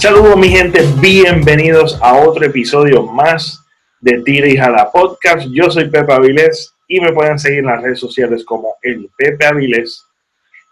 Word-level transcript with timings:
Saludos 0.00 0.38
mi 0.38 0.48
gente, 0.48 0.80
bienvenidos 0.98 1.98
a 2.00 2.14
otro 2.14 2.46
episodio 2.46 3.02
más 3.02 3.62
de 4.00 4.22
Tira 4.22 4.48
y 4.48 4.56
Jala 4.56 4.90
Podcast. 4.90 5.46
Yo 5.52 5.70
soy 5.70 5.90
Pepe 5.90 6.10
Avilés 6.10 6.74
y 6.88 7.02
me 7.02 7.12
pueden 7.12 7.38
seguir 7.38 7.58
en 7.58 7.66
las 7.66 7.82
redes 7.82 8.00
sociales 8.00 8.42
como 8.42 8.76
el 8.80 9.10
Pepe 9.14 9.44
Avilés. 9.44 10.06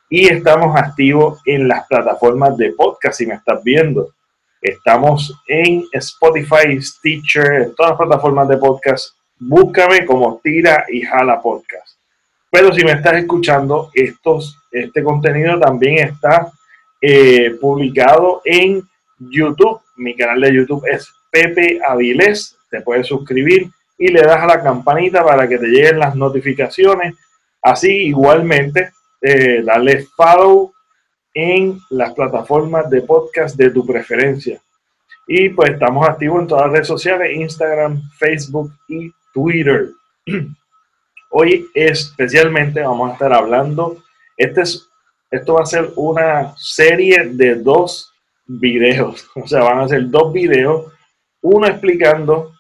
Y 0.08 0.32
estamos 0.32 0.74
activos 0.74 1.42
en 1.44 1.68
las 1.68 1.86
plataformas 1.86 2.56
de 2.56 2.72
podcast, 2.72 3.18
si 3.18 3.26
me 3.26 3.34
estás 3.34 3.62
viendo. 3.62 4.14
Estamos 4.62 5.38
en 5.46 5.84
Spotify, 5.92 6.80
Stitcher, 6.80 7.52
en 7.52 7.74
todas 7.74 7.90
las 7.90 7.98
plataformas 7.98 8.48
de 8.48 8.56
podcast. 8.56 9.14
Búscame 9.38 10.06
como 10.06 10.40
Tira 10.42 10.86
y 10.88 11.02
Jala 11.02 11.38
Podcast. 11.42 11.98
Pero 12.50 12.72
si 12.72 12.82
me 12.82 12.92
estás 12.92 13.18
escuchando, 13.18 13.90
estos, 13.92 14.58
este 14.72 15.02
contenido 15.04 15.60
también 15.60 15.98
está 15.98 16.50
eh, 17.02 17.54
publicado 17.60 18.40
en 18.46 18.88
YouTube. 19.18 19.80
Mi 19.96 20.16
canal 20.16 20.40
de 20.40 20.54
YouTube 20.54 20.84
es 20.90 21.12
Pepe 21.30 21.80
Avilés. 21.86 22.56
Te 22.70 22.80
puedes 22.80 23.06
suscribir 23.06 23.70
y 23.98 24.08
le 24.08 24.22
das 24.22 24.42
a 24.42 24.46
la 24.46 24.62
campanita 24.62 25.24
para 25.24 25.48
que 25.48 25.58
te 25.58 25.66
lleguen 25.66 25.98
las 25.98 26.14
notificaciones. 26.14 27.14
Así 27.62 27.90
igualmente, 28.06 28.92
eh, 29.20 29.62
dale 29.64 30.06
follow 30.16 30.72
en 31.34 31.78
las 31.90 32.12
plataformas 32.14 32.88
de 32.90 33.02
podcast 33.02 33.56
de 33.56 33.70
tu 33.70 33.86
preferencia. 33.86 34.60
Y 35.26 35.50
pues 35.50 35.72
estamos 35.72 36.08
activos 36.08 36.40
en 36.40 36.46
todas 36.46 36.64
las 36.64 36.72
redes 36.72 36.86
sociales, 36.86 37.36
Instagram, 37.36 38.00
Facebook 38.18 38.72
y 38.88 39.10
Twitter. 39.34 39.90
Hoy 41.30 41.66
especialmente 41.74 42.80
vamos 42.80 43.10
a 43.10 43.12
estar 43.12 43.32
hablando, 43.34 44.02
este 44.38 44.62
es, 44.62 44.88
esto 45.30 45.54
va 45.54 45.62
a 45.62 45.66
ser 45.66 45.90
una 45.96 46.54
serie 46.56 47.24
de 47.26 47.56
dos 47.56 48.07
videos. 48.48 49.28
O 49.36 49.46
sea, 49.46 49.62
van 49.62 49.80
a 49.80 49.88
ser 49.88 50.08
dos 50.08 50.32
videos, 50.32 50.92
uno 51.42 51.66
explicando 51.66 52.52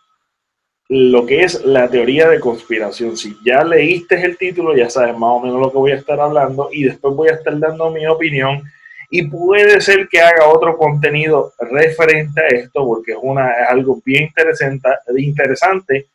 lo 0.88 1.26
que 1.26 1.42
es 1.42 1.64
la 1.64 1.88
teoría 1.88 2.28
de 2.28 2.40
conspiración. 2.40 3.16
Si 3.16 3.36
ya 3.44 3.62
leíste 3.64 4.24
el 4.24 4.38
título, 4.38 4.74
ya 4.74 4.88
sabes 4.88 5.16
más 5.18 5.30
o 5.30 5.40
menos 5.40 5.60
lo 5.60 5.70
que 5.70 5.78
voy 5.78 5.92
a 5.92 5.96
estar 5.96 6.18
hablando 6.20 6.70
y 6.72 6.84
después 6.84 7.14
voy 7.14 7.28
a 7.28 7.34
estar 7.34 7.58
dando 7.58 7.90
mi 7.90 8.06
opinión 8.06 8.62
y 9.10 9.26
puede 9.26 9.80
ser 9.80 10.08
que 10.08 10.20
haga 10.20 10.48
otro 10.48 10.76
contenido 10.76 11.52
referente 11.58 12.40
a 12.40 12.48
esto 12.48 12.84
porque 12.86 13.12
es, 13.12 13.18
una, 13.20 13.50
algo 13.68 14.00
bien 14.04 14.24
interesante, 14.24 14.88
interesante 15.16 16.06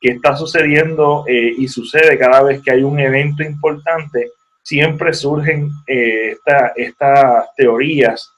que 0.00 0.10
está 0.12 0.36
sucediendo 0.36 1.24
eh, 1.26 1.54
y 1.56 1.68
sucede 1.68 2.18
cada 2.18 2.42
vez 2.42 2.62
que 2.62 2.72
hay 2.72 2.82
un 2.82 2.98
evento 3.00 3.42
importante. 3.42 4.30
Siempre 4.62 5.12
surgen 5.12 5.70
eh, 5.86 6.36
estas 6.76 7.54
teorías 7.56 8.30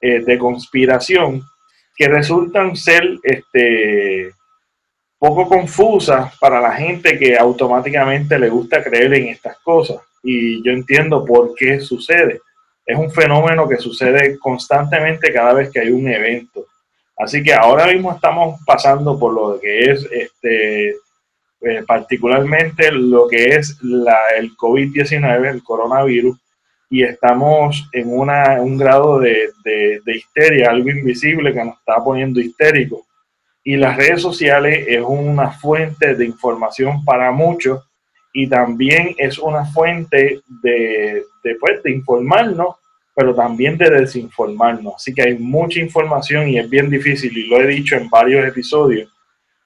eh, 0.00 0.20
de 0.20 0.38
conspiración 0.38 1.42
que 1.96 2.08
resultan 2.08 2.76
ser 2.76 3.18
este, 3.22 4.32
poco 5.18 5.48
confusas 5.48 6.36
para 6.38 6.60
la 6.60 6.72
gente 6.72 7.18
que 7.18 7.36
automáticamente 7.36 8.38
le 8.38 8.48
gusta 8.48 8.82
creer 8.82 9.14
en 9.14 9.28
estas 9.28 9.58
cosas. 9.58 9.98
Y 10.22 10.62
yo 10.62 10.72
entiendo 10.72 11.24
por 11.24 11.54
qué 11.54 11.80
sucede. 11.80 12.40
Es 12.86 12.96
un 12.96 13.10
fenómeno 13.10 13.68
que 13.68 13.76
sucede 13.76 14.38
constantemente 14.38 15.32
cada 15.32 15.52
vez 15.54 15.70
que 15.70 15.80
hay 15.80 15.90
un 15.90 16.08
evento. 16.08 16.66
Así 17.16 17.42
que 17.42 17.52
ahora 17.52 17.86
mismo 17.88 18.12
estamos 18.12 18.60
pasando 18.64 19.18
por 19.18 19.34
lo 19.34 19.58
que 19.60 19.90
es 19.90 20.08
este, 20.10 20.90
eh, 20.90 21.82
particularmente 21.84 22.92
lo 22.92 23.26
que 23.26 23.56
es 23.56 23.76
la, 23.82 24.16
el 24.38 24.56
COVID-19, 24.56 25.50
el 25.50 25.64
coronavirus, 25.64 26.38
y 26.90 27.02
estamos 27.02 27.88
en 27.92 28.08
una, 28.10 28.60
un 28.62 28.78
grado 28.78 29.20
de, 29.20 29.50
de, 29.64 30.16
histeria, 30.16 30.70
algo 30.70 30.88
invisible 30.88 31.52
que 31.52 31.64
nos 31.64 31.78
está 31.78 32.02
poniendo 32.02 32.40
histérico. 32.40 33.06
Y 33.62 33.76
las 33.76 33.96
redes 33.96 34.22
sociales 34.22 34.86
es 34.88 35.02
una 35.06 35.50
fuente 35.50 36.14
de 36.14 36.24
información 36.24 37.04
para 37.04 37.30
muchos 37.30 37.84
y 38.32 38.48
también 38.48 39.14
es 39.18 39.38
una 39.38 39.66
fuente 39.66 40.40
de, 40.62 41.24
de, 41.44 41.54
pues, 41.56 41.82
de 41.82 41.90
informarnos, 41.90 42.76
pero 43.14 43.34
también 43.34 43.76
de 43.76 43.90
desinformarnos. 43.90 44.94
Así 44.96 45.12
que 45.12 45.22
hay 45.22 45.38
mucha 45.38 45.80
información 45.80 46.48
y 46.48 46.58
es 46.58 46.70
bien 46.70 46.88
difícil, 46.88 47.36
y 47.36 47.48
lo 47.48 47.60
he 47.60 47.66
dicho 47.66 47.96
en 47.96 48.08
varios 48.08 48.46
episodios, 48.46 49.12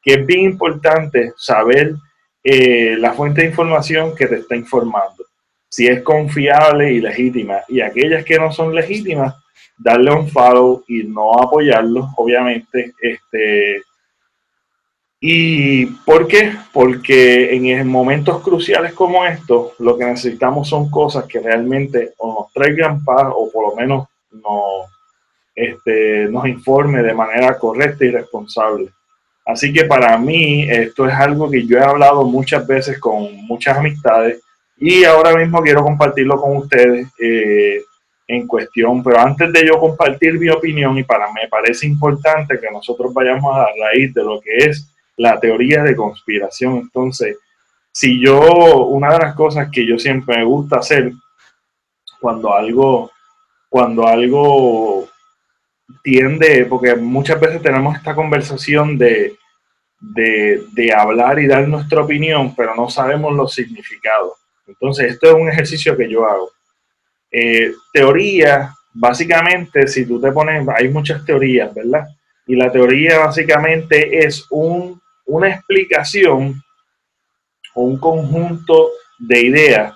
que 0.03 0.15
es 0.15 0.27
bien 0.27 0.41
importante 0.41 1.32
saber 1.37 1.94
eh, 2.43 2.97
la 2.99 3.12
fuente 3.12 3.43
de 3.43 3.49
información 3.49 4.16
que 4.16 4.27
te 4.27 4.37
está 4.37 4.56
informando 4.56 5.25
si 5.72 5.87
es 5.87 6.03
confiable 6.03 6.93
y 6.93 7.00
legítima. 7.00 7.62
Y 7.66 7.81
aquellas 7.81 8.27
que 8.27 8.38
no 8.38 8.53
son 8.53 8.75
legítimas, 8.75 9.34
darle 9.78 10.12
un 10.12 10.28
follow 10.28 10.84
y 10.87 11.05
no 11.05 11.33
apoyarlos, 11.33 12.10
obviamente. 12.16 12.93
Este, 13.00 13.82
¿Y 15.19 15.87
por 16.05 16.28
qué? 16.28 16.53
Porque 16.75 17.56
en 17.56 17.88
momentos 17.88 18.43
cruciales 18.43 18.93
como 18.93 19.25
estos, 19.25 19.72
lo 19.78 19.97
que 19.97 20.05
necesitamos 20.05 20.69
son 20.69 20.91
cosas 20.91 21.25
que 21.25 21.41
realmente 21.41 22.12
o 22.19 22.34
nos 22.34 22.53
traigan 22.53 23.03
paz 23.03 23.32
o 23.34 23.50
por 23.50 23.71
lo 23.71 23.75
menos 23.75 24.09
nos, 24.31 24.91
este, 25.55 26.28
nos 26.28 26.47
informe 26.47 27.03
de 27.03 27.15
manera 27.15 27.59
correcta 27.59 28.05
y 28.05 28.11
responsable. 28.11 28.91
Así 29.47 29.72
que 29.72 29.87
para 29.87 30.19
mí 30.19 30.71
esto 30.71 31.09
es 31.09 31.15
algo 31.15 31.50
que 31.50 31.66
yo 31.66 31.78
he 31.78 31.82
hablado 31.82 32.25
muchas 32.25 32.66
veces 32.66 32.99
con 32.99 33.34
muchas 33.47 33.78
amistades 33.78 34.43
y 34.84 35.04
ahora 35.04 35.37
mismo 35.37 35.62
quiero 35.62 35.81
compartirlo 35.81 36.41
con 36.41 36.56
ustedes 36.56 37.06
eh, 37.20 37.84
en 38.26 38.48
cuestión, 38.48 39.00
pero 39.00 39.20
antes 39.20 39.53
de 39.53 39.65
yo 39.65 39.78
compartir 39.78 40.37
mi 40.41 40.48
opinión, 40.48 40.98
y 40.98 41.04
para 41.04 41.32
me 41.32 41.47
parece 41.48 41.87
importante 41.87 42.59
que 42.59 42.69
nosotros 42.69 43.15
vayamos 43.15 43.54
a 43.54 43.60
la 43.60 43.69
raíz 43.78 44.12
de 44.12 44.25
lo 44.25 44.41
que 44.41 44.56
es 44.56 44.93
la 45.16 45.38
teoría 45.38 45.84
de 45.84 45.94
conspiración. 45.94 46.78
Entonces, 46.78 47.37
si 47.93 48.20
yo, 48.20 48.87
una 48.87 49.12
de 49.12 49.20
las 49.20 49.37
cosas 49.37 49.69
que 49.70 49.87
yo 49.87 49.97
siempre 50.00 50.38
me 50.38 50.44
gusta 50.44 50.78
hacer 50.78 51.12
cuando 52.20 52.53
algo, 52.53 53.12
cuando 53.69 54.09
algo 54.09 55.09
tiende, 56.03 56.66
porque 56.69 56.97
muchas 56.97 57.38
veces 57.38 57.62
tenemos 57.62 57.94
esta 57.94 58.16
conversación 58.16 58.99
de, 58.99 59.37
de, 60.00 60.64
de 60.72 60.93
hablar 60.93 61.38
y 61.38 61.47
dar 61.47 61.69
nuestra 61.69 62.03
opinión, 62.03 62.53
pero 62.56 62.75
no 62.75 62.91
sabemos 62.91 63.32
los 63.32 63.54
significados. 63.54 64.41
Entonces, 64.67 65.12
esto 65.12 65.28
es 65.28 65.34
un 65.34 65.49
ejercicio 65.49 65.97
que 65.97 66.09
yo 66.09 66.27
hago. 66.27 66.50
Eh, 67.31 67.73
teoría, 67.93 68.75
básicamente, 68.93 69.87
si 69.87 70.06
tú 70.06 70.21
te 70.21 70.33
pones, 70.33 70.67
hay 70.69 70.89
muchas 70.89 71.25
teorías, 71.25 71.75
¿verdad? 71.75 72.06
Y 72.47 72.56
la 72.56 72.71
teoría 72.71 73.21
básicamente 73.21 74.25
es 74.25 74.47
un, 74.50 75.00
una 75.27 75.49
explicación 75.49 76.62
o 77.75 77.83
un 77.83 77.99
conjunto 77.99 78.91
de 79.19 79.41
ideas 79.41 79.95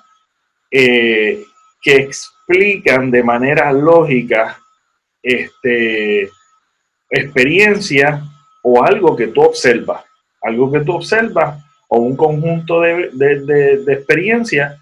eh, 0.70 1.44
que 1.82 1.96
explican 1.96 3.10
de 3.10 3.22
manera 3.22 3.72
lógica 3.72 4.58
este, 5.22 6.30
experiencia 7.10 8.22
o 8.62 8.82
algo 8.82 9.14
que 9.16 9.28
tú 9.28 9.42
observas. 9.42 10.04
Algo 10.42 10.70
que 10.70 10.80
tú 10.80 10.94
observas 10.94 11.65
o 11.88 11.98
un 11.98 12.16
conjunto 12.16 12.80
de, 12.80 13.10
de, 13.12 13.92
experiencias 13.92 14.78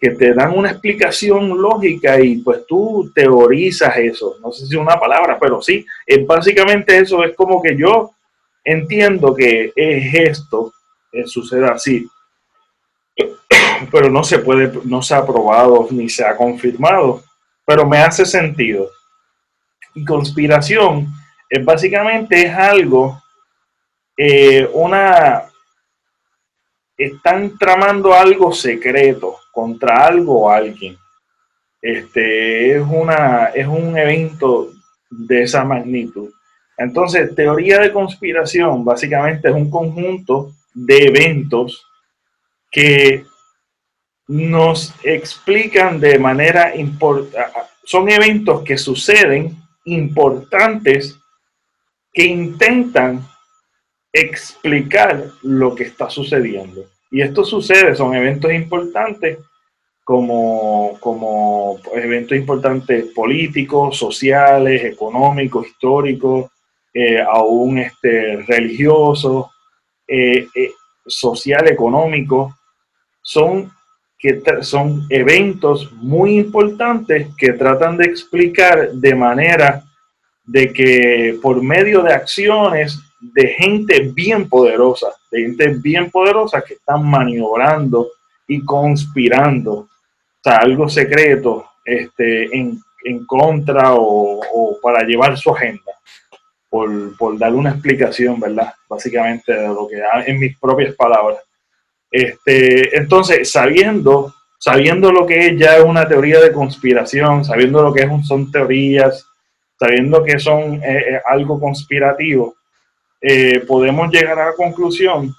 que 0.00 0.10
te 0.10 0.34
dan 0.34 0.56
una 0.56 0.70
explicación 0.70 1.60
lógica 1.60 2.20
y 2.20 2.36
pues 2.38 2.66
tú 2.66 3.10
teorizas 3.14 3.96
eso. 3.96 4.36
No 4.42 4.52
sé 4.52 4.66
si 4.66 4.74
es 4.74 4.80
una 4.80 4.98
palabra, 4.98 5.38
pero 5.40 5.60
sí, 5.62 5.84
es 6.06 6.26
básicamente 6.26 6.98
eso. 6.98 7.24
Es 7.24 7.34
como 7.34 7.62
que 7.62 7.76
yo 7.76 8.12
entiendo 8.64 9.34
que 9.34 9.72
es 9.74 10.14
esto, 10.14 10.72
que 11.10 11.26
sucede 11.26 11.66
así, 11.66 12.06
pero 13.90 14.10
no 14.10 14.22
se 14.22 14.38
puede, 14.38 14.72
no 14.84 15.02
se 15.02 15.14
ha 15.14 15.24
probado 15.24 15.88
ni 15.90 16.08
se 16.08 16.24
ha 16.24 16.36
confirmado, 16.36 17.22
pero 17.64 17.86
me 17.86 17.98
hace 17.98 18.24
sentido. 18.24 18.88
Y 19.94 20.04
conspiración 20.04 21.08
es 21.48 21.64
básicamente 21.64 22.46
es 22.46 22.54
algo, 22.54 23.22
eh, 24.16 24.68
una, 24.72 25.44
están 26.96 27.58
tramando 27.58 28.14
algo 28.14 28.52
secreto 28.52 29.36
contra 29.52 30.06
algo 30.06 30.42
o 30.42 30.50
alguien. 30.50 30.96
Este 31.80 32.76
es, 32.76 32.82
una, 32.82 33.46
es 33.46 33.66
un 33.66 33.96
evento 33.96 34.72
de 35.10 35.42
esa 35.42 35.64
magnitud. 35.64 36.30
Entonces, 36.78 37.34
teoría 37.34 37.78
de 37.78 37.92
conspiración 37.92 38.84
básicamente 38.84 39.48
es 39.48 39.54
un 39.54 39.70
conjunto 39.70 40.52
de 40.74 41.06
eventos 41.06 41.86
que 42.70 43.24
nos 44.28 44.94
explican 45.02 46.00
de 46.00 46.18
manera 46.18 46.74
importante, 46.76 47.50
son 47.84 48.10
eventos 48.10 48.62
que 48.62 48.76
suceden 48.76 49.56
importantes 49.84 51.16
que 52.12 52.24
intentan 52.24 53.24
explicar 54.20 55.26
lo 55.42 55.74
que 55.74 55.84
está 55.84 56.08
sucediendo. 56.10 56.84
Y 57.10 57.20
esto 57.20 57.44
sucede, 57.44 57.94
son 57.94 58.14
eventos 58.14 58.52
importantes 58.52 59.38
como, 60.04 60.96
como 61.00 61.78
eventos 61.94 62.36
importantes 62.36 63.06
políticos, 63.14 63.98
sociales, 63.98 64.84
económicos, 64.84 65.66
históricos, 65.66 66.50
eh, 66.94 67.20
aún 67.20 67.78
este, 67.78 68.42
religiosos, 68.46 69.46
eh, 70.06 70.46
eh, 70.54 70.70
social, 71.06 71.68
económico, 71.68 72.56
son, 73.20 73.72
que 74.18 74.40
son 74.62 75.06
eventos 75.10 75.92
muy 75.92 76.38
importantes 76.38 77.28
que 77.36 77.52
tratan 77.52 77.96
de 77.96 78.04
explicar 78.04 78.92
de 78.92 79.14
manera 79.14 79.82
de 80.44 80.72
que 80.72 81.38
por 81.42 81.62
medio 81.62 82.02
de 82.02 82.14
acciones 82.14 82.98
de 83.20 83.48
gente 83.48 84.10
bien 84.14 84.48
poderosa, 84.48 85.08
de 85.30 85.42
gente 85.42 85.68
bien 85.68 86.10
poderosa 86.10 86.62
que 86.62 86.74
están 86.74 87.04
maniobrando 87.08 88.08
y 88.46 88.64
conspirando, 88.64 89.72
o 89.72 89.88
sea, 90.42 90.58
algo 90.58 90.88
secreto 90.88 91.66
este, 91.84 92.56
en, 92.56 92.80
contra 93.26 93.94
o, 93.94 94.78
para 94.82 95.04
llevar 95.04 95.38
su 95.38 95.54
agenda, 95.54 95.92
por, 96.68 97.16
por 97.16 97.38
dar 97.38 97.54
una 97.54 97.70
explicación, 97.70 98.40
¿verdad? 98.40 98.74
Básicamente 98.88 99.54
lo 99.54 99.86
que 99.88 100.02
en 100.26 100.38
mis 100.38 100.58
propias 100.58 100.94
palabras. 100.94 101.38
Este, 102.10 102.96
entonces, 102.96 103.50
sabiendo, 103.50 104.34
sabiendo 104.58 105.12
lo 105.12 105.26
que 105.26 105.48
es 105.48 105.58
ya 105.58 105.82
una 105.82 106.06
teoría 106.06 106.40
de 106.40 106.52
conspiración, 106.52 107.44
sabiendo 107.44 107.82
lo 107.82 107.92
que 107.92 108.02
es, 108.02 108.26
son 108.26 108.50
teorías, 108.50 109.26
sabiendo 109.78 110.24
que 110.24 110.38
son 110.38 110.82
eh, 110.82 111.04
eh, 111.14 111.20
algo 111.26 111.60
conspirativo, 111.60 112.56
eh, 113.20 113.60
podemos 113.60 114.10
llegar 114.10 114.38
a 114.38 114.46
la 114.46 114.54
conclusión 114.54 115.34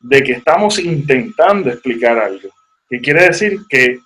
de 0.00 0.22
que 0.22 0.32
estamos 0.32 0.78
intentando 0.78 1.70
explicar 1.70 2.18
algo. 2.18 2.48
Que 2.88 3.00
quiere 3.00 3.24
decir 3.24 3.60
que 3.68 4.00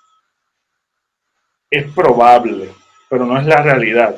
es 1.71 1.93
probable, 1.93 2.71
pero 3.09 3.25
no 3.25 3.39
es 3.39 3.47
la 3.47 3.63
realidad. 3.63 4.17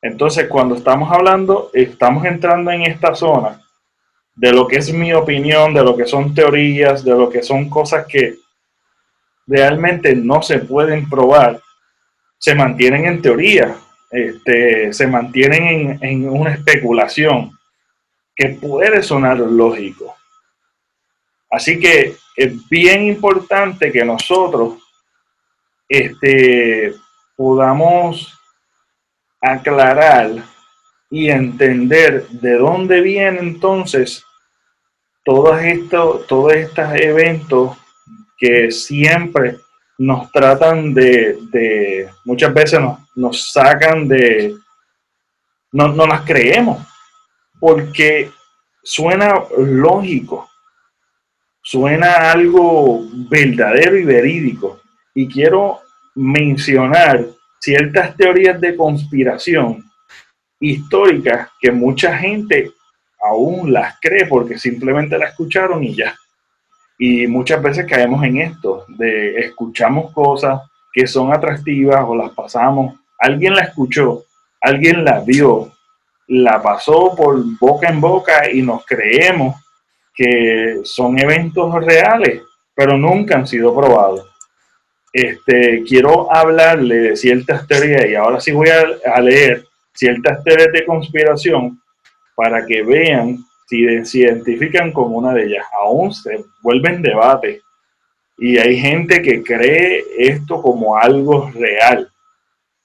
Entonces, 0.00 0.48
cuando 0.48 0.76
estamos 0.76 1.10
hablando, 1.12 1.70
estamos 1.72 2.24
entrando 2.24 2.70
en 2.70 2.82
esta 2.82 3.14
zona 3.14 3.60
de 4.34 4.52
lo 4.52 4.68
que 4.68 4.76
es 4.76 4.92
mi 4.92 5.12
opinión, 5.12 5.74
de 5.74 5.82
lo 5.82 5.96
que 5.96 6.06
son 6.06 6.32
teorías, 6.32 7.04
de 7.04 7.10
lo 7.10 7.28
que 7.28 7.42
son 7.42 7.68
cosas 7.68 8.06
que 8.06 8.36
realmente 9.48 10.14
no 10.14 10.42
se 10.42 10.60
pueden 10.60 11.08
probar, 11.08 11.60
se 12.38 12.54
mantienen 12.54 13.06
en 13.06 13.20
teoría, 13.20 13.76
este, 14.10 14.92
se 14.92 15.06
mantienen 15.06 15.98
en, 16.02 16.28
una 16.28 16.54
especulación 16.54 17.50
que 18.34 18.50
puede 18.50 19.02
sonar 19.02 19.38
lógico. 19.38 20.16
Así 21.50 21.78
que 21.78 22.16
es 22.36 22.68
bien 22.68 23.04
importante 23.04 23.90
que 23.90 24.04
nosotros 24.04 24.78
este, 25.88 26.94
podamos 27.36 28.38
aclarar 29.40 30.30
y 31.10 31.30
entender 31.30 32.28
de 32.28 32.58
dónde 32.58 33.00
vienen 33.00 33.38
entonces 33.38 34.24
todos 35.24 35.60
estos, 35.62 36.26
todos 36.26 36.52
estos 36.54 36.94
eventos 36.94 37.76
que 38.38 38.70
siempre 38.70 39.58
nos 39.98 40.30
tratan 40.30 40.94
de, 40.94 42.08
muchas 42.24 42.54
veces 42.54 42.80
nos, 43.16 43.50
sacan 43.50 44.06
de, 44.06 44.54
no, 45.72 45.88
no 45.88 46.06
las 46.06 46.22
creemos, 46.22 46.86
porque 47.58 48.30
suena 48.82 49.34
lógico, 49.58 50.48
suena 51.62 52.30
algo 52.30 53.06
verdadero 53.28 53.98
y 53.98 54.04
verídico. 54.04 54.80
Y 55.14 55.28
quiero 55.28 55.80
mencionar 56.14 57.26
ciertas 57.60 58.16
teorías 58.16 58.60
de 58.60 58.76
conspiración 58.76 59.84
históricas 60.60 61.50
que 61.60 61.70
mucha 61.72 62.16
gente 62.16 62.72
aún 63.20 63.72
las 63.72 63.96
cree 64.00 64.26
porque 64.26 64.58
simplemente 64.58 65.18
la 65.18 65.26
escucharon 65.26 65.82
y 65.82 65.94
ya. 65.94 66.14
Y 66.98 67.26
muchas 67.28 67.62
veces 67.62 67.86
caemos 67.86 68.24
en 68.24 68.38
esto, 68.38 68.84
de 68.88 69.38
escuchamos 69.38 70.12
cosas 70.12 70.62
que 70.92 71.06
son 71.06 71.32
atractivas 71.32 72.04
o 72.06 72.16
las 72.16 72.30
pasamos, 72.32 72.96
alguien 73.18 73.54
la 73.54 73.62
escuchó, 73.62 74.24
alguien 74.60 75.04
la 75.04 75.20
vio, 75.20 75.72
la 76.26 76.60
pasó 76.60 77.14
por 77.16 77.40
boca 77.58 77.88
en 77.88 78.00
boca 78.00 78.50
y 78.50 78.62
nos 78.62 78.84
creemos 78.84 79.56
que 80.12 80.80
son 80.82 81.18
eventos 81.18 81.72
reales, 81.84 82.42
pero 82.74 82.98
nunca 82.98 83.36
han 83.36 83.46
sido 83.46 83.74
probados. 83.74 84.26
Este, 85.12 85.84
quiero 85.86 86.34
hablarle 86.34 86.96
de 86.96 87.16
ciertas 87.16 87.66
teorías 87.66 88.06
y 88.06 88.16
ahora 88.16 88.40
sí 88.40 88.50
voy 88.50 88.68
a, 88.68 88.84
a 89.14 89.20
leer 89.20 89.64
ciertas 89.94 90.42
teorías 90.42 90.72
de 90.72 90.84
conspiración 90.84 91.80
para 92.34 92.66
que 92.66 92.82
vean 92.82 93.38
si 93.68 94.04
se 94.04 94.18
identifican 94.20 94.92
como 94.92 95.18
una 95.18 95.34
de 95.34 95.44
ellas. 95.44 95.66
Aún 95.72 96.12
se 96.12 96.42
vuelven 96.62 97.02
debate 97.02 97.60
y 98.38 98.56
hay 98.56 98.78
gente 98.78 99.20
que 99.20 99.42
cree 99.42 100.02
esto 100.18 100.62
como 100.62 100.96
algo 100.96 101.50
real. 101.50 102.10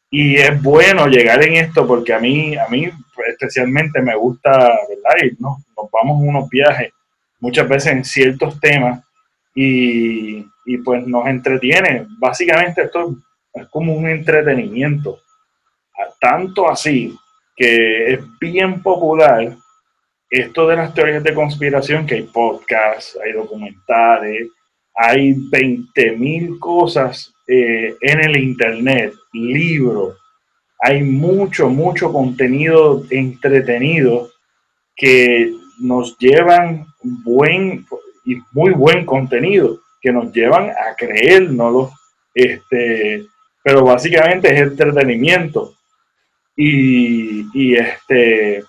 Y 0.09 0.35
es 0.35 0.62
bueno 0.62 1.07
llegar 1.07 1.44
en 1.44 1.56
esto 1.56 1.88
porque 1.88 2.13
a 2.13 2.19
mí, 2.19 2.56
a 2.57 2.68
mí 2.68 2.89
especialmente 3.27 4.01
me 4.01 4.15
gusta, 4.15 4.51
¿verdad? 4.51 5.24
Y 5.24 5.41
nos, 5.41 5.57
nos 5.75 5.89
vamos 5.91 6.21
unos 6.21 6.50
viajes 6.50 6.91
muchas 7.39 7.68
veces 7.68 7.94
en 7.94 8.03
ciertos 8.03 8.59
temas 8.59 9.01
y, 9.56 10.45
y 10.65 10.77
pues 10.83 11.07
nos 11.07 11.27
entretiene. 11.27 12.07
Básicamente 12.19 12.83
esto 12.83 13.15
es 13.53 13.68
como 13.68 13.94
un 13.95 14.07
entretenimiento. 14.07 15.19
Tanto 16.19 16.69
así 16.69 17.18
que 17.56 18.13
es 18.13 18.19
bien 18.40 18.81
popular 18.81 19.56
esto 20.33 20.68
de 20.68 20.75
las 20.75 20.95
teorías 20.95 21.23
de 21.23 21.35
conspiración, 21.35 22.07
que 22.07 22.16
hay 22.16 22.23
podcasts, 22.23 23.19
hay 23.23 23.33
documentales, 23.33 24.49
hay 24.95 25.35
20.000 25.35 26.57
cosas 26.57 27.31
eh, 27.47 27.95
en 28.02 28.19
el 28.19 28.37
Internet, 28.37 29.13
libros, 29.31 30.18
hay 30.80 31.04
mucho, 31.04 31.69
mucho 31.69 32.11
contenido 32.11 33.04
entretenido 33.11 34.31
que 34.95 35.54
nos 35.80 36.18
llevan 36.18 36.87
buen 37.04 37.85
y 38.25 38.37
muy 38.54 38.71
buen 38.71 39.06
contenido, 39.06 39.81
que 40.02 40.11
nos 40.11 40.33
llevan 40.33 40.71
a 40.71 40.95
creérnoslo, 40.97 41.92
este, 42.33 43.28
pero 43.63 43.83
básicamente 43.83 44.52
es 44.52 44.61
entretenimiento. 44.61 45.75
Y, 46.56 47.45
y 47.54 47.75
este 47.75 48.63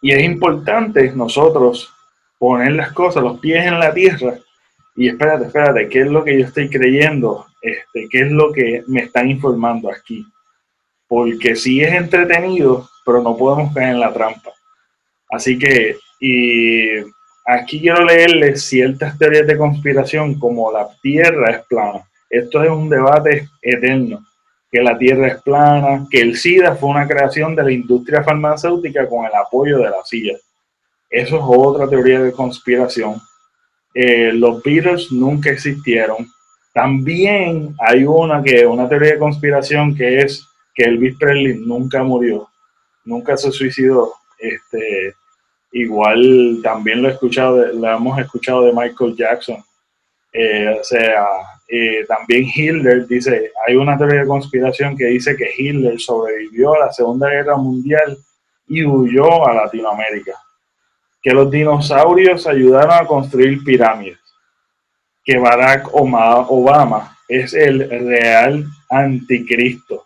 y 0.00 0.12
es 0.12 0.22
importante 0.22 1.12
nosotros 1.12 1.92
poner 2.38 2.72
las 2.72 2.92
cosas, 2.92 3.22
los 3.22 3.38
pies 3.38 3.66
en 3.66 3.78
la 3.78 3.92
tierra 3.92 4.38
y 4.96 5.08
espérate, 5.08 5.46
espérate, 5.46 5.88
¿qué 5.88 6.00
es 6.00 6.06
lo 6.06 6.24
que 6.24 6.38
yo 6.38 6.46
estoy 6.46 6.70
creyendo? 6.70 7.46
Este, 7.60 8.08
¿Qué 8.10 8.20
es 8.20 8.30
lo 8.30 8.50
que 8.52 8.82
me 8.86 9.00
están 9.00 9.30
informando 9.30 9.90
aquí? 9.90 10.24
Porque 11.06 11.54
sí 11.54 11.82
es 11.82 11.92
entretenido, 11.92 12.88
pero 13.04 13.22
no 13.22 13.36
podemos 13.36 13.74
caer 13.74 13.90
en 13.90 14.00
la 14.00 14.12
trampa. 14.12 14.52
Así 15.30 15.58
que, 15.58 15.96
y 16.18 16.98
aquí 17.46 17.80
quiero 17.80 18.04
leerles 18.04 18.64
ciertas 18.64 19.18
teorías 19.18 19.46
de 19.46 19.58
conspiración 19.58 20.38
como 20.38 20.72
la 20.72 20.88
Tierra 21.02 21.50
es 21.50 21.66
plana. 21.66 22.08
Esto 22.30 22.62
es 22.62 22.70
un 22.70 22.88
debate 22.88 23.48
eterno 23.60 24.24
que 24.76 24.82
la 24.82 24.98
Tierra 24.98 25.28
es 25.28 25.40
plana, 25.40 26.06
que 26.10 26.20
el 26.20 26.36
SIDA 26.36 26.76
fue 26.76 26.90
una 26.90 27.08
creación 27.08 27.56
de 27.56 27.62
la 27.62 27.72
industria 27.72 28.22
farmacéutica 28.22 29.08
con 29.08 29.24
el 29.24 29.34
apoyo 29.34 29.78
de 29.78 29.84
la 29.84 30.04
CIA. 30.04 30.36
Eso 31.08 31.36
es 31.36 31.42
otra 31.42 31.88
teoría 31.88 32.20
de 32.20 32.30
conspiración. 32.30 33.18
Eh, 33.94 34.34
los 34.34 34.62
Beatles 34.62 35.10
nunca 35.10 35.48
existieron. 35.48 36.28
También 36.74 37.74
hay 37.78 38.04
una 38.04 38.42
que 38.42 38.66
una 38.66 38.86
teoría 38.86 39.12
de 39.12 39.18
conspiración 39.18 39.94
que 39.94 40.20
es 40.20 40.46
que 40.74 40.84
Elvis 40.84 41.16
Presley 41.16 41.54
nunca 41.54 42.02
murió, 42.02 42.46
nunca 43.06 43.34
se 43.38 43.50
suicidó. 43.52 44.12
Este, 44.38 45.14
igual 45.72 46.60
también 46.62 47.00
lo 47.00 47.08
he 47.08 47.12
escuchado, 47.12 47.66
lo 47.72 47.90
hemos 47.90 48.18
escuchado 48.18 48.66
de 48.66 48.74
Michael 48.74 49.16
Jackson. 49.16 49.56
Eh, 50.38 50.68
o 50.78 50.84
sea, 50.84 51.26
eh, 51.66 52.04
también 52.06 52.46
Hitler 52.54 53.06
dice, 53.06 53.52
hay 53.66 53.74
una 53.74 53.96
teoría 53.96 54.20
de 54.20 54.26
conspiración 54.26 54.94
que 54.94 55.06
dice 55.06 55.34
que 55.34 55.50
Hitler 55.56 55.98
sobrevivió 55.98 56.74
a 56.74 56.86
la 56.86 56.92
Segunda 56.92 57.30
Guerra 57.30 57.56
Mundial 57.56 58.18
y 58.68 58.84
huyó 58.84 59.48
a 59.48 59.54
Latinoamérica. 59.54 60.32
Que 61.22 61.32
los 61.32 61.50
dinosaurios 61.50 62.46
ayudaron 62.46 62.92
a 62.92 63.06
construir 63.06 63.64
pirámides. 63.64 64.18
Que 65.24 65.38
Barack 65.38 65.88
Obama 65.94 67.16
es 67.26 67.54
el 67.54 67.88
real 67.88 68.66
anticristo. 68.90 70.04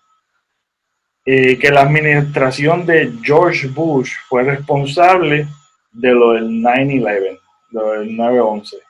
Eh, 1.26 1.58
que 1.58 1.70
la 1.70 1.82
administración 1.82 2.86
de 2.86 3.12
George 3.20 3.66
Bush 3.66 4.12
fue 4.28 4.44
responsable 4.44 5.48
de 5.90 6.12
lo 6.12 6.34
del 6.34 6.48
9-11, 6.50 7.40
lo 7.72 7.90
del 7.90 8.16
9-11 8.16 8.89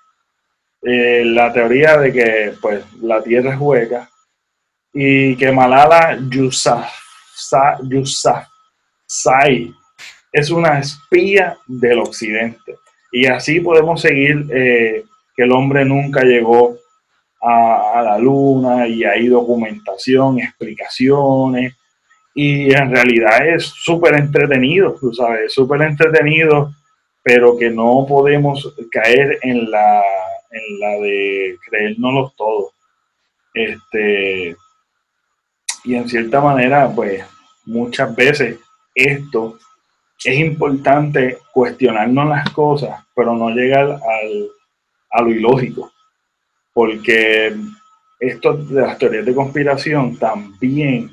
eh, 0.83 1.25
la 1.27 1.53
teoría 1.53 1.99
de 1.99 2.13
que 2.13 2.55
pues 2.61 2.85
la 3.03 3.23
Tierra 3.23 3.53
es 3.53 3.61
hueca 3.61 4.09
y 4.93 5.37
que 5.37 5.53
Malala 5.53 6.19
Yousafzai 6.29 6.91
es 10.33 10.51
una 10.51 10.79
espía 10.79 11.59
del 11.67 11.99
occidente. 11.99 12.77
Y 13.13 13.27
así 13.27 13.61
podemos 13.61 14.01
seguir 14.01 14.47
eh, 14.53 15.05
que 15.37 15.43
el 15.43 15.53
hombre 15.53 15.85
nunca 15.85 16.23
llegó 16.23 16.77
a, 17.43 18.03
la 18.05 18.19
luna 18.19 18.87
y 18.87 19.05
hay 19.05 19.27
documentación, 19.29 20.39
explicaciones. 20.39 21.75
Y 22.35 22.73
en 22.73 22.91
realidad 22.91 23.47
es 23.49 23.65
súper 23.65 24.15
entretenido, 24.15 24.95
tú 24.99 25.13
sabes, 25.13 25.53
súper 25.53 25.83
entretenido, 25.83 26.73
pero 27.23 27.57
que 27.59 27.71
no 27.71 28.07
podemos 28.09 28.73
caer 28.91 29.39
en 29.43 29.71
la, 29.71 30.03
en 30.51 30.81
la 30.81 30.91
de 31.01 31.59
creérnoslo 31.69 32.33
todo. 32.37 32.73
Este, 33.55 34.57
y 35.85 35.95
en 35.95 36.09
cierta 36.09 36.41
manera, 36.41 36.91
pues 36.95 37.25
muchas 37.65 38.15
veces 38.15 38.59
esto 38.95 39.59
es 40.25 40.39
importante 40.39 41.39
cuestionarnos 41.53 42.29
las 42.29 42.51
cosas, 42.51 43.03
pero 43.15 43.35
no 43.35 43.51
llegar 43.51 43.87
al, 43.89 44.49
a 45.11 45.23
lo 45.23 45.31
ilógico, 45.31 45.91
porque 46.75 47.57
esto 48.19 48.53
de 48.55 48.83
las 48.83 48.99
teorías 48.99 49.25
de 49.25 49.35
conspiración 49.35 50.17
también 50.17 51.11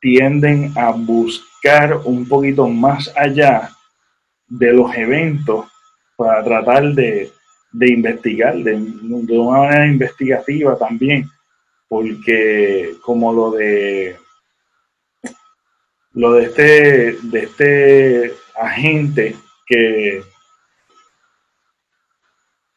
tienden 0.00 0.72
a 0.76 0.90
buscar 0.90 1.98
un 2.04 2.26
poquito 2.26 2.66
más 2.68 3.12
allá 3.16 3.70
de 4.48 4.72
los 4.72 4.92
eventos 4.96 5.66
para 6.16 6.42
tratar 6.42 6.92
de, 6.92 7.32
investigar 7.72 8.56
de, 8.56 8.72
de, 8.72 9.38
una 9.38 9.58
manera 9.60 9.86
investigativa 9.86 10.76
también, 10.76 11.28
porque 11.88 12.96
como 13.02 13.32
lo 13.32 13.50
de 13.52 14.16
lo 16.12 16.32
de 16.32 16.44
este, 16.44 17.12
de 17.22 17.38
este 17.38 18.34
agente 18.60 19.36
que, 19.66 20.22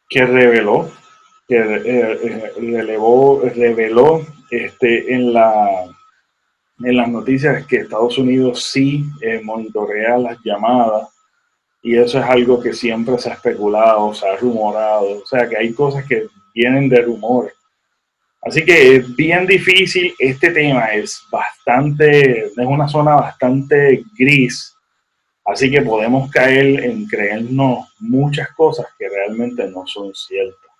que 0.07 0.25
reveló, 0.25 0.91
que 1.47 1.57
eh, 1.57 2.51
eh, 2.57 3.51
reveló 3.55 4.21
este, 4.51 5.13
en, 5.13 5.33
la, 5.33 5.85
en 6.79 6.97
las 6.97 7.09
noticias 7.09 7.65
que 7.65 7.77
Estados 7.77 8.17
Unidos 8.19 8.63
sí 8.71 9.05
eh, 9.21 9.41
monitorea 9.43 10.17
las 10.17 10.37
llamadas 10.43 11.12
y 11.85 11.97
eso 11.97 12.17
es 12.17 12.25
algo 12.25 12.61
que 12.61 12.71
siempre 12.71 13.19
se 13.19 13.29
ha 13.29 13.33
especulado, 13.33 14.13
se 14.13 14.25
ha 14.25 14.37
rumorado, 14.37 15.21
o 15.21 15.25
sea 15.25 15.47
que 15.49 15.57
hay 15.57 15.73
cosas 15.73 16.05
que 16.05 16.27
vienen 16.55 16.87
de 16.87 17.01
rumores. 17.01 17.53
Así 18.41 18.63
que 18.63 18.95
es 18.95 19.15
bien 19.15 19.45
difícil, 19.45 20.13
este 20.17 20.51
tema 20.51 20.87
es 20.87 21.21
bastante, 21.29 22.45
es 22.45 22.57
una 22.57 22.87
zona 22.87 23.15
bastante 23.15 24.01
gris, 24.17 24.73
así 25.43 25.69
que 25.69 25.81
podemos 25.81 26.31
caer 26.31 26.85
en 26.85 27.05
creernos 27.05 27.93
muchas 27.99 28.49
cosas 28.53 28.87
que 28.97 29.09
realmente 29.09 29.67
no 29.69 29.85
son 29.85 30.15
ciertas. 30.15 30.71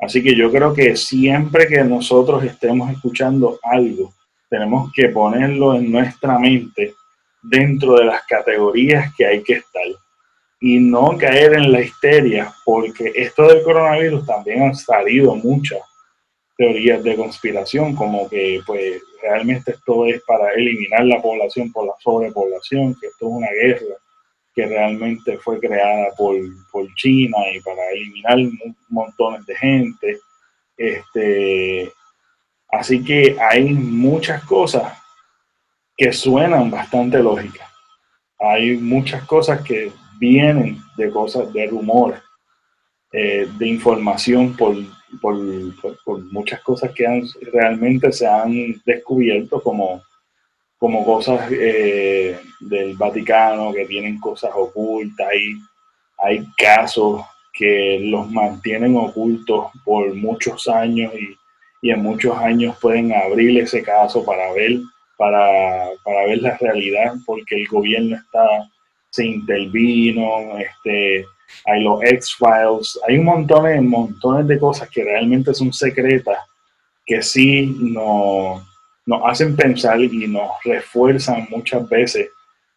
Así 0.00 0.24
que 0.24 0.34
yo 0.34 0.50
creo 0.50 0.74
que 0.74 0.96
siempre 0.96 1.68
que 1.68 1.84
nosotros 1.84 2.42
estemos 2.42 2.90
escuchando 2.90 3.60
algo, 3.62 4.12
tenemos 4.50 4.92
que 4.92 5.08
ponerlo 5.08 5.76
en 5.76 5.90
nuestra 5.92 6.36
mente 6.36 6.94
dentro 7.42 7.94
de 7.94 8.06
las 8.06 8.22
categorías 8.26 9.14
que 9.14 9.24
hay 9.24 9.42
que 9.44 9.54
estar 9.54 9.82
y 10.64 10.78
no 10.78 11.18
caer 11.18 11.54
en 11.54 11.72
la 11.72 11.80
histeria, 11.80 12.54
porque 12.64 13.10
esto 13.16 13.48
del 13.48 13.64
coronavirus 13.64 14.24
también 14.24 14.62
han 14.62 14.76
salido 14.76 15.34
muchas 15.34 15.80
teorías 16.56 17.02
de 17.02 17.16
conspiración, 17.16 17.96
como 17.96 18.28
que 18.28 18.60
pues 18.64 19.02
realmente 19.20 19.72
esto 19.72 20.06
es 20.06 20.22
para 20.22 20.52
eliminar 20.52 21.04
la 21.04 21.20
población 21.20 21.72
por 21.72 21.86
la 21.88 21.94
sobrepoblación, 21.98 22.94
que 23.00 23.08
esto 23.08 23.26
es 23.26 23.32
una 23.32 23.48
guerra 23.50 23.96
que 24.54 24.66
realmente 24.66 25.36
fue 25.38 25.58
creada 25.58 26.14
por, 26.16 26.36
por 26.70 26.86
China 26.94 27.38
y 27.52 27.58
para 27.60 27.90
eliminar 27.90 28.38
montones 28.88 29.44
de 29.46 29.56
gente. 29.56 30.20
Este, 30.76 31.92
así 32.68 33.02
que 33.02 33.36
hay 33.40 33.74
muchas 33.74 34.44
cosas 34.44 34.96
que 35.96 36.12
suenan 36.12 36.70
bastante 36.70 37.18
lógicas. 37.18 37.68
Hay 38.38 38.76
muchas 38.76 39.24
cosas 39.24 39.60
que 39.62 39.90
vienen 40.22 40.78
de 40.96 41.10
cosas, 41.10 41.52
de 41.52 41.66
rumores, 41.66 42.20
eh, 43.12 43.48
de 43.58 43.68
información 43.68 44.56
por 44.56 44.76
por, 45.20 45.36
muchas 46.32 46.60
cosas 46.60 46.92
que 46.92 47.06
han, 47.06 47.22
realmente 47.52 48.12
se 48.12 48.26
han 48.26 48.80
descubierto 48.84 49.62
como, 49.62 50.02
como 50.78 51.04
cosas 51.04 51.50
eh, 51.50 52.38
del 52.60 52.96
Vaticano 52.96 53.72
que 53.72 53.86
tienen 53.86 54.18
cosas 54.18 54.50
ocultas. 54.54 55.28
Hay, 55.28 55.54
hay 56.18 56.46
casos 56.56 57.22
que 57.52 58.00
los 58.02 58.30
mantienen 58.30 58.96
ocultos 58.96 59.66
por 59.84 60.14
muchos 60.14 60.68
años 60.68 61.12
y, 61.14 61.36
en 61.84 62.00
muchos 62.00 62.36
años 62.38 62.76
pueden 62.80 63.12
abrir 63.12 63.58
ese 63.58 63.82
caso 63.82 64.24
para 64.24 64.52
ver, 64.52 64.78
para, 65.18 65.88
para 66.04 66.26
ver 66.26 66.40
la 66.40 66.56
realidad 66.56 67.14
porque 67.26 67.56
el 67.56 67.66
gobierno 67.66 68.14
está, 68.14 68.46
se 69.12 69.26
intervino, 69.26 70.56
este, 70.58 71.26
hay 71.66 71.84
los 71.84 72.02
X-Files, 72.02 72.98
hay 73.06 73.18
un 73.18 73.26
montón 73.26 73.86
montones 73.86 74.46
de 74.48 74.58
cosas 74.58 74.88
que 74.88 75.04
realmente 75.04 75.52
son 75.52 75.72
secretas, 75.72 76.38
que 77.04 77.22
sí 77.22 77.76
nos, 77.78 78.62
nos 79.04 79.20
hacen 79.24 79.54
pensar 79.54 80.00
y 80.00 80.26
nos 80.26 80.50
refuerzan 80.64 81.46
muchas 81.50 81.86
veces 81.88 82.28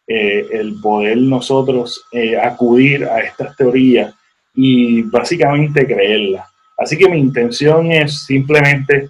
eh, 0.06 0.46
el 0.52 0.78
poder 0.80 1.16
nosotros 1.16 2.04
eh, 2.12 2.38
acudir 2.38 3.04
a 3.06 3.20
estas 3.20 3.56
teorías 3.56 4.14
y 4.54 5.02
básicamente 5.02 5.86
creerlas. 5.86 6.46
Así 6.76 6.98
que 6.98 7.08
mi 7.08 7.18
intención 7.18 7.90
es 7.90 8.26
simplemente 8.26 9.08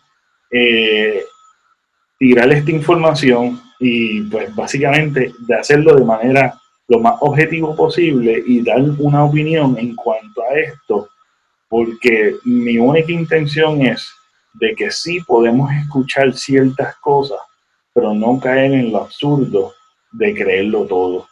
eh, 0.50 1.24
tirar 2.18 2.52
esta 2.52 2.70
información 2.70 3.60
y 3.80 4.22
pues 4.22 4.54
básicamente 4.54 5.32
de 5.40 5.54
hacerlo 5.56 5.96
de 5.96 6.04
manera 6.04 6.56
lo 6.88 7.00
más 7.00 7.16
objetivo 7.20 7.74
posible 7.74 8.42
y 8.46 8.62
dar 8.62 8.80
una 8.98 9.24
opinión 9.24 9.76
en 9.78 9.96
cuanto 9.96 10.42
a 10.42 10.58
esto, 10.58 11.08
porque 11.68 12.36
mi 12.44 12.78
única 12.78 13.12
intención 13.12 13.82
es 13.82 14.08
de 14.54 14.74
que 14.74 14.90
sí 14.90 15.20
podemos 15.20 15.70
escuchar 15.72 16.32
ciertas 16.32 16.96
cosas, 16.96 17.38
pero 17.92 18.14
no 18.14 18.38
caer 18.38 18.72
en 18.72 18.92
lo 18.92 19.02
absurdo 19.02 19.72
de 20.12 20.34
creerlo 20.34 20.84
todo. 20.86 21.26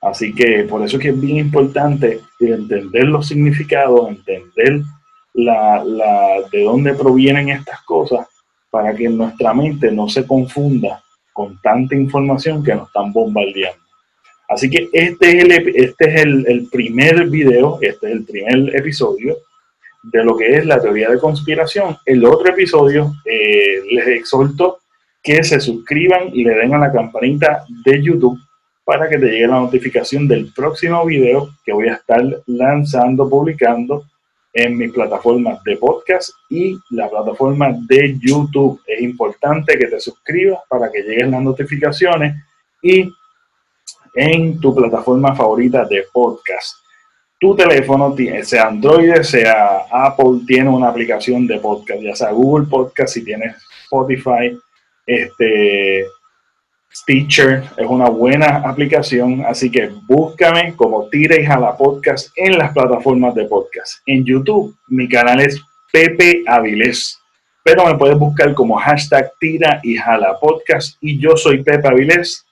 Así 0.00 0.34
que 0.34 0.64
por 0.64 0.82
eso 0.82 0.96
es 0.96 1.02
que 1.02 1.08
es 1.10 1.20
bien 1.20 1.38
importante 1.38 2.20
entender 2.40 3.04
los 3.04 3.28
significados, 3.28 4.08
entender 4.08 4.82
la, 5.34 5.82
la, 5.84 6.42
de 6.50 6.64
dónde 6.64 6.94
provienen 6.94 7.48
estas 7.48 7.80
cosas, 7.82 8.26
para 8.70 8.94
que 8.94 9.08
nuestra 9.08 9.54
mente 9.54 9.90
no 9.90 10.08
se 10.08 10.26
confunda 10.26 11.02
con 11.32 11.58
tanta 11.62 11.94
información 11.94 12.62
que 12.62 12.74
nos 12.74 12.88
están 12.88 13.12
bombardeando. 13.12 13.85
Así 14.48 14.70
que 14.70 14.88
este 14.92 15.38
es, 15.38 15.44
el, 15.44 15.52
este 15.74 16.14
es 16.14 16.22
el, 16.24 16.68
primer 16.70 17.26
video, 17.26 17.78
este 17.80 18.06
es 18.06 18.12
el 18.12 18.24
primer 18.24 18.76
episodio 18.76 19.36
de 20.04 20.24
lo 20.24 20.36
que 20.36 20.56
es 20.56 20.66
la 20.66 20.80
teoría 20.80 21.10
de 21.10 21.18
conspiración. 21.18 21.96
El 22.04 22.24
otro 22.24 22.48
episodio 22.50 23.12
eh, 23.24 23.82
les 23.90 24.06
exhorto 24.08 24.78
que 25.22 25.42
se 25.42 25.58
suscriban 25.58 26.30
y 26.32 26.44
le 26.44 26.54
den 26.54 26.74
a 26.74 26.78
la 26.78 26.92
campanita 26.92 27.64
de 27.84 28.00
YouTube 28.00 28.38
para 28.84 29.08
que 29.08 29.18
te 29.18 29.26
llegue 29.26 29.48
la 29.48 29.58
notificación 29.58 30.28
del 30.28 30.52
próximo 30.54 31.04
video 31.04 31.50
que 31.64 31.72
voy 31.72 31.88
a 31.88 31.94
estar 31.94 32.22
lanzando, 32.46 33.28
publicando 33.28 34.04
en 34.52 34.78
mis 34.78 34.92
plataformas 34.92 35.62
de 35.64 35.76
podcast 35.76 36.30
y 36.48 36.78
la 36.90 37.10
plataforma 37.10 37.74
de 37.88 38.16
YouTube. 38.20 38.80
Es 38.86 39.02
importante 39.02 39.76
que 39.76 39.86
te 39.86 39.98
suscribas 39.98 40.60
para 40.68 40.90
que 40.90 41.02
lleguen 41.02 41.32
las 41.32 41.42
notificaciones 41.42 42.36
y 42.80 43.10
en 44.16 44.58
tu 44.58 44.74
plataforma 44.74 45.34
favorita 45.36 45.84
de 45.84 46.04
podcast. 46.12 46.78
Tu 47.38 47.54
teléfono, 47.54 48.16
sea 48.42 48.68
Android, 48.68 49.20
sea 49.20 49.82
Apple, 49.90 50.40
tiene 50.46 50.70
una 50.70 50.88
aplicación 50.88 51.46
de 51.46 51.58
podcast, 51.58 52.00
ya 52.00 52.16
sea 52.16 52.30
Google 52.30 52.66
Podcast, 52.66 53.12
si 53.12 53.22
tienes 53.22 53.54
Spotify, 53.84 54.58
este, 55.06 56.06
Stitcher, 56.90 57.62
es 57.76 57.86
una 57.86 58.08
buena 58.08 58.62
aplicación, 58.64 59.44
así 59.44 59.70
que 59.70 59.90
búscame 60.08 60.74
como 60.76 61.10
Tira 61.10 61.38
y 61.38 61.44
Jala 61.44 61.76
Podcast 61.76 62.30
en 62.36 62.56
las 62.56 62.72
plataformas 62.72 63.34
de 63.34 63.44
podcast. 63.44 63.98
En 64.06 64.24
YouTube, 64.24 64.74
mi 64.88 65.06
canal 65.06 65.40
es 65.40 65.60
Pepe 65.92 66.42
Avilés, 66.46 67.18
pero 67.62 67.84
me 67.84 67.98
puedes 67.98 68.18
buscar 68.18 68.54
como 68.54 68.76
hashtag 68.76 69.30
Tira 69.38 69.78
y 69.82 69.96
Jala 69.96 70.38
Podcast 70.40 70.96
y 71.02 71.20
yo 71.20 71.36
soy 71.36 71.62
Pepe 71.62 71.86
Avilés 71.86 72.46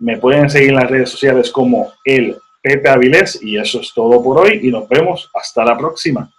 me 0.00 0.18
pueden 0.18 0.50
seguir 0.50 0.70
en 0.70 0.76
las 0.76 0.90
redes 0.90 1.10
sociales 1.10 1.50
como 1.50 1.92
el 2.04 2.36
Pepe 2.62 2.88
Avilés 2.88 3.38
y 3.42 3.58
eso 3.58 3.80
es 3.80 3.92
todo 3.94 4.22
por 4.22 4.38
hoy 4.38 4.60
y 4.62 4.70
nos 4.70 4.88
vemos 4.88 5.30
hasta 5.34 5.64
la 5.64 5.76
próxima. 5.76 6.30